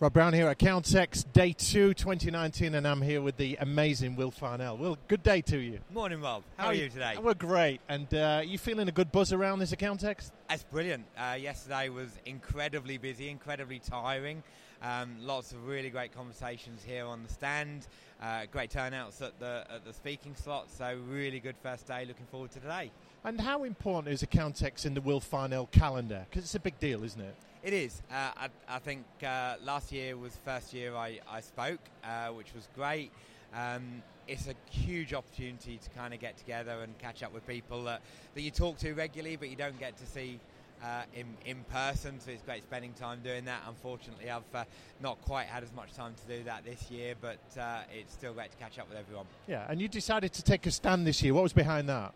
[0.00, 4.30] Rob Brown here at Accountex, day two, 2019, and I'm here with the amazing Will
[4.30, 4.78] Farnell.
[4.78, 5.78] Will, good day to you.
[5.92, 6.42] Morning, Rob.
[6.56, 7.16] How, How are you today?
[7.22, 7.82] We're great.
[7.86, 10.30] And uh, you feeling a good buzz around this Accountex?
[10.50, 11.04] That's brilliant.
[11.16, 14.42] Uh, yesterday was incredibly busy, incredibly tiring.
[14.82, 17.86] Um, lots of really great conversations here on the stand.
[18.20, 20.68] Uh, great turnouts at the at the speaking slot.
[20.68, 22.04] So really good first day.
[22.04, 22.90] Looking forward to today.
[23.22, 26.26] And how important is Accountex in the Will Farnell calendar?
[26.28, 27.36] Because it's a big deal, isn't it?
[27.62, 28.02] It is.
[28.10, 32.30] Uh, I, I, think uh, last year was the first year I, I spoke, uh,
[32.30, 33.12] which was great.
[33.54, 37.82] Um, it's a huge opportunity to kind of get together and catch up with people
[37.84, 38.00] that,
[38.34, 40.38] that you talk to regularly, but you don't get to see
[40.84, 43.60] uh, in, in person, so it's great spending time doing that.
[43.66, 44.64] Unfortunately, I've uh,
[45.00, 48.32] not quite had as much time to do that this year, but uh, it's still
[48.32, 49.26] great to catch up with everyone.
[49.48, 51.34] Yeah, and you decided to take a stand this year.
[51.34, 52.14] What was behind that?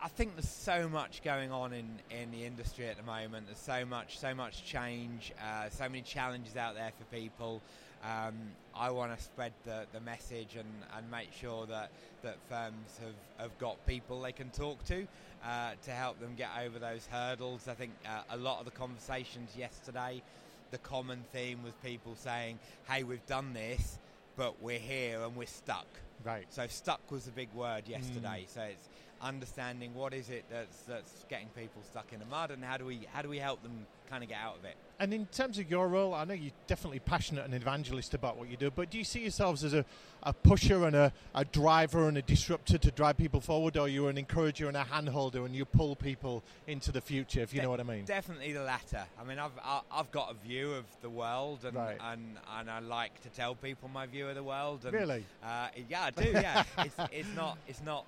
[0.00, 3.46] I think there's so much going on in, in the industry at the moment.
[3.46, 7.60] There's so much, so much change, uh, so many challenges out there for people.
[8.04, 8.34] Um,
[8.76, 11.90] I want to spread the, the message and, and make sure that,
[12.22, 15.08] that firms have, have got people they can talk to
[15.44, 17.66] uh, to help them get over those hurdles.
[17.66, 20.22] I think uh, a lot of the conversations yesterday,
[20.70, 23.98] the common theme was people saying, hey, we've done this,
[24.36, 25.88] but we're here and we're stuck.
[26.24, 26.46] Right.
[26.50, 28.46] So stuck was a big word yesterday.
[28.48, 28.54] Mm.
[28.54, 28.88] So it's
[29.20, 32.84] understanding what is it that's that's getting people stuck in the mud, and how do
[32.84, 34.74] we how do we help them kind of get out of it.
[35.00, 38.50] And in terms of your role, I know you're definitely passionate and evangelist about what
[38.50, 39.84] you do, but do you see yourselves as a,
[40.24, 44.10] a pusher and a, a driver and a disruptor to drive people forward, or you're
[44.10, 47.64] an encourager and a handholder and you pull people into the future, if you De-
[47.64, 48.04] know what I mean?
[48.06, 49.04] Definitely the latter.
[49.20, 49.52] I mean, I've,
[49.92, 51.98] I've got a view of the world, and, right.
[52.10, 54.84] and, and I like to tell people my view of the world.
[54.84, 55.24] And, really?
[55.44, 56.64] Uh, yeah, I do, yeah.
[56.78, 58.04] it's, it's, not, it's not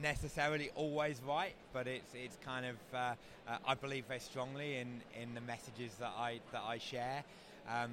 [0.00, 3.14] necessarily always right, but it's it's kind of uh,
[3.48, 7.24] uh, I believe very strongly in, in the messages that I that I share.
[7.68, 7.90] Um,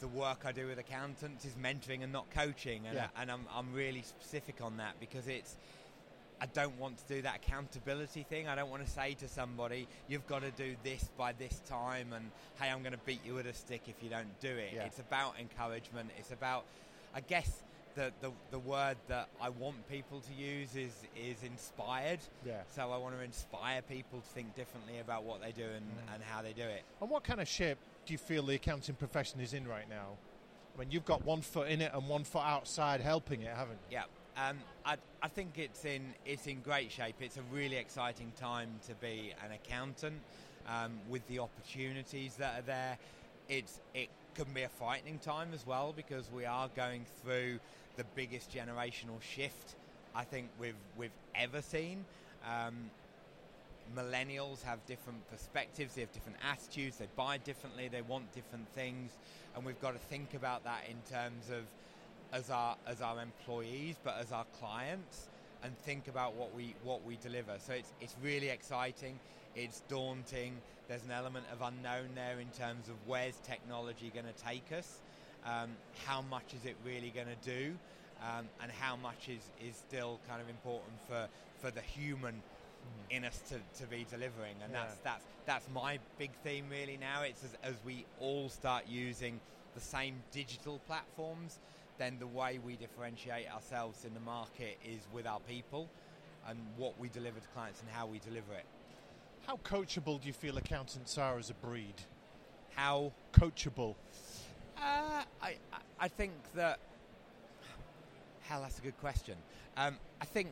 [0.00, 3.06] the work I do with accountants is mentoring and not coaching, and, yeah.
[3.16, 5.56] and I'm I'm really specific on that because it's.
[6.40, 8.48] I don't want to do that accountability thing.
[8.48, 12.12] I don't want to say to somebody, "You've got to do this by this time,"
[12.12, 14.72] and "Hey, I'm going to beat you with a stick if you don't do it."
[14.74, 14.82] Yeah.
[14.82, 16.10] It's about encouragement.
[16.18, 16.64] It's about,
[17.14, 17.62] I guess,
[17.94, 22.20] the, the, the word that I want people to use is is inspired.
[22.46, 22.62] Yeah.
[22.74, 26.14] So I want to inspire people to think differently about what they do and, mm.
[26.14, 26.82] and how they do it.
[27.00, 30.16] And what kind of shape do you feel the accounting profession is in right now?
[30.74, 33.78] I mean, you've got one foot in it and one foot outside helping it, haven't
[33.90, 33.98] you?
[33.98, 34.04] Yeah.
[34.34, 37.16] Um, I, I think it's in it's in great shape.
[37.20, 40.20] It's a really exciting time to be an accountant
[40.66, 42.98] um, with the opportunities that are there.
[43.48, 47.58] It's it can be a frightening time as well because we are going through
[47.96, 49.74] the biggest generational shift
[50.14, 52.04] I think we've we've ever seen.
[52.46, 52.90] Um,
[53.96, 59.10] millennials have different perspectives, they have different attitudes, they buy differently, they want different things,
[59.54, 61.64] and we've got to think about that in terms of
[62.32, 65.28] as our as our employees, but as our clients,
[65.62, 67.58] and think about what we what we deliver.
[67.58, 69.18] So it's it's really exciting.
[69.54, 70.56] It's daunting.
[70.88, 75.00] There's an element of unknown there in terms of where's technology going to take us.
[75.44, 75.70] Um,
[76.06, 77.74] how much is it really going to do?
[78.22, 81.28] Um, and how much is, is still kind of important for,
[81.60, 83.16] for the human mm.
[83.16, 84.54] in us to, to be delivering.
[84.62, 84.84] And yeah.
[84.84, 87.22] that's, that's, that's my big theme really now.
[87.22, 89.40] It's as, as we all start using
[89.74, 91.58] the same digital platforms,
[91.98, 95.88] then the way we differentiate ourselves in the market is with our people
[96.48, 98.64] and what we deliver to clients and how we deliver it.
[99.46, 101.94] How coachable do you feel accountants are as a breed?
[102.74, 103.94] How coachable?
[104.76, 105.56] Uh, I,
[106.00, 106.78] I think that.
[108.42, 109.36] Hell, that's a good question.
[109.76, 110.48] Um, I think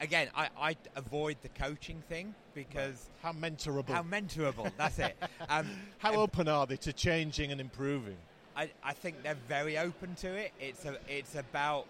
[0.00, 3.90] again, I, I avoid the coaching thing because how mentorable?
[3.90, 4.70] How mentorable?
[4.76, 5.16] That's it.
[5.48, 8.16] Um, how open are they to changing and improving?
[8.56, 10.52] I, I think they're very open to it.
[10.60, 11.86] It's a, it's about.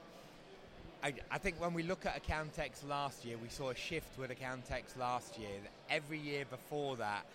[1.02, 4.30] I, I think when we look at Accountex last year, we saw a shift with
[4.30, 5.48] Accountex last year.
[5.90, 7.26] Every year before that,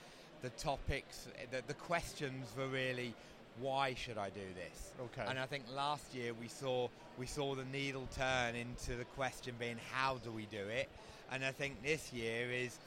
[0.42, 3.14] the topics, the, the questions were really
[3.60, 4.92] why should I do this?
[5.02, 5.28] Okay.
[5.28, 9.56] And I think last year we saw we saw the needle turn into the question
[9.60, 10.90] being how do we do it?
[11.32, 12.78] And I think this year is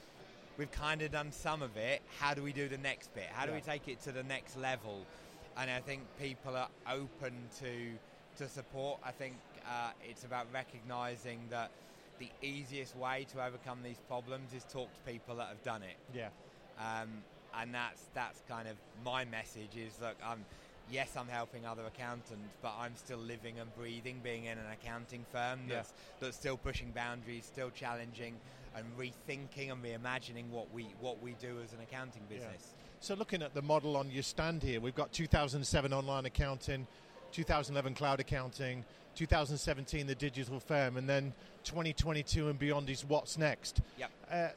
[0.57, 2.03] we've kind of done some of it.
[2.19, 3.27] How do we do the next bit?
[3.33, 3.57] How do yeah.
[3.57, 5.05] we take it to the next level?
[5.57, 7.99] And I think people are open to
[8.39, 9.01] to support.
[9.05, 9.35] I think
[9.67, 11.71] uh, it's about recognizing that
[12.19, 15.97] the easiest way to overcome these problems is talk to people that have done it.
[16.15, 16.29] Yeah.
[16.79, 17.09] Um,
[17.59, 20.45] and that's that's kind of my message is look I'm
[20.91, 22.33] yes I'm helping other accountants
[22.63, 26.21] but I'm still living and breathing being in an accounting firm that's yeah.
[26.21, 28.37] that's still pushing boundaries still challenging
[28.77, 32.75] and rethinking and reimagining what we what we do as an accounting business.
[32.75, 32.85] Yeah.
[33.01, 36.87] So looking at the model on your stand here, we've got 2007 online accounting,
[37.33, 38.85] 2011 cloud accounting,
[39.15, 41.33] 2017 the digital firm, and then
[41.65, 43.81] 2022 and beyond is what's next.
[43.99, 44.11] Yep.
[44.31, 44.49] Uh,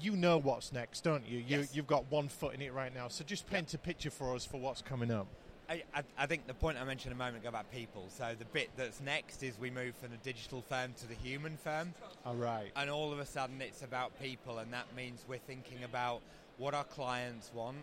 [0.00, 1.38] you know what's next, don't you?
[1.38, 1.74] you Yes.
[1.74, 3.08] You've got one foot in it right now.
[3.08, 5.26] So just paint a picture for us for what's coming up.
[5.68, 8.06] I, I, I think the point I mentioned a moment ago about people.
[8.10, 11.56] So the bit that's next is we move from the digital firm to the human
[11.56, 11.92] firm,
[12.24, 12.70] All right.
[12.76, 16.20] and all of a sudden it's about people, and that means we're thinking about
[16.58, 17.78] what our clients want,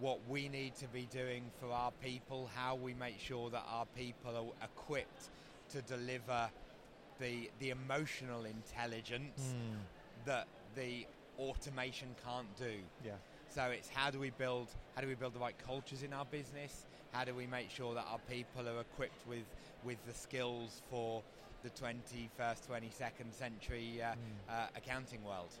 [0.00, 3.86] what we need to be doing for our people, how we make sure that our
[3.96, 5.30] people are equipped
[5.70, 6.50] to deliver
[7.20, 11.06] the the emotional intelligence Mm, that the
[11.38, 12.72] automation can't do.
[13.04, 13.12] yeah.
[13.48, 16.24] So it's how do we build how do we build the right cultures in our
[16.26, 16.84] business?
[17.12, 19.46] How do we make sure that our people are equipped with
[19.84, 21.22] with the skills for
[21.62, 24.14] the 21st, 22nd century uh,
[24.52, 25.52] uh, accounting world?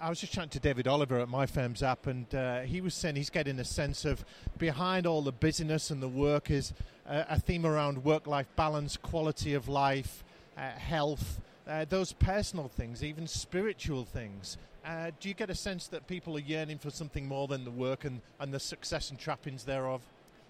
[0.00, 3.30] I was just chatting to David Oliver at MyFirmsApp, and uh, he was saying he's
[3.30, 4.24] getting a sense of
[4.56, 6.72] behind all the busyness and the work is
[7.08, 10.22] uh, a theme around work-life balance, quality of life,
[10.56, 14.56] uh, health, uh, those personal things, even spiritual things.
[14.84, 17.70] Uh, do you get a sense that people are yearning for something more than the
[17.70, 20.02] work and, and the success and trappings thereof?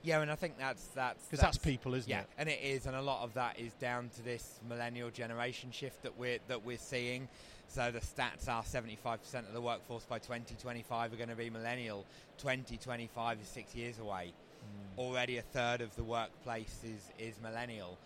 [0.03, 2.27] Yeah, and I think that's that's Because that's, people, isn't yeah, it?
[2.39, 6.03] and it is, and a lot of that is down to this millennial generation shift
[6.03, 7.29] that we're that we're seeing.
[7.69, 12.07] So the stats are 75% of the workforce by 2025 are going to be millennial.
[12.39, 14.33] 2025 is six years away.
[14.63, 15.01] Hmm.
[15.01, 17.99] Already a third of the workplace is, is millennial.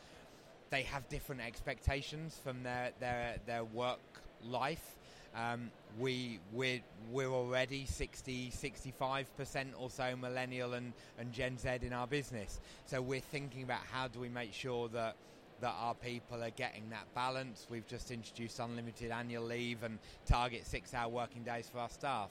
[0.70, 4.00] They have different expectations from their their, their work
[4.44, 4.96] life.
[5.34, 6.80] Um, we we're,
[7.10, 12.60] we're already 60 65 percent or so millennial and, and Gen Z in our business.
[12.86, 15.16] So we're thinking about how do we make sure that
[15.60, 17.66] that our people are getting that balance.
[17.70, 22.30] We've just introduced unlimited annual leave and target six hour working days for our staff.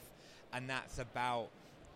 [0.54, 1.48] And that's about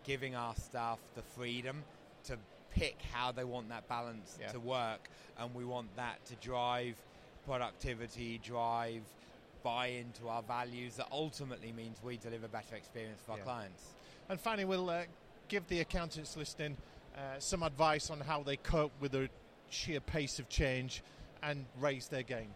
[0.06, 1.84] giving our staff the freedom
[2.26, 2.38] to
[2.74, 4.52] pick how they want that balance Yeah.
[4.54, 5.10] to work.
[5.38, 6.96] And we want that to drive
[7.46, 9.02] productivity, drive
[9.66, 13.44] buy into our values that ultimately means we deliver better experience for our Yeah.
[13.46, 13.84] clients.
[14.30, 15.04] And finally, we'll uh,
[15.48, 16.78] give the accountants listening
[17.18, 19.28] uh, some advice on how they cope with the
[19.72, 21.02] sheer pace of change
[21.42, 22.54] and raise their game.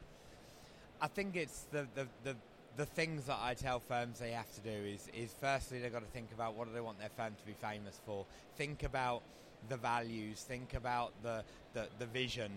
[1.01, 2.35] I think it's the, the, the,
[2.77, 6.05] the things that I tell firms they have to do is, is firstly they've got
[6.05, 8.25] to think about what do they want their firm to be famous for.
[8.55, 9.23] Think about
[9.67, 12.51] the values, think about the, the, the vision.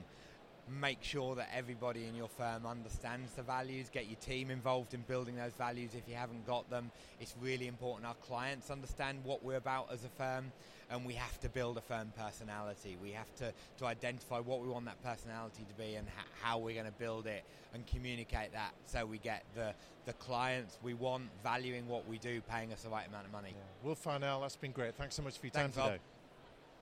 [0.69, 3.91] Make sure that everybody in your firm understands the values.
[3.91, 6.91] Get your team involved in building those values if you haven't got them.
[7.21, 10.53] It's really important our clients understand what we're about as a firm,
[10.89, 12.97] and we have to build a firm personality.
[13.03, 16.59] We have to, to identify what we want that personality to be and ha- how
[16.59, 17.43] we're going to build it
[17.75, 19.75] and communicate that so we get the,
[20.07, 23.55] the clients we want valuing what we do, paying us the right amount of money.
[23.83, 24.95] Will Farnell, that's been great.
[24.95, 25.99] Thanks so much for your time today.